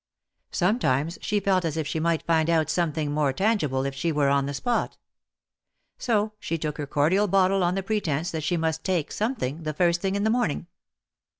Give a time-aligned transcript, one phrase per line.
[0.49, 4.29] Sometimes she felt as if she might find out something more tangible if she were
[4.29, 4.97] on the spot.
[5.99, 9.75] So she took her cordial bottle on the pretence that she must ''take something the
[9.75, 10.65] first thing in the morning.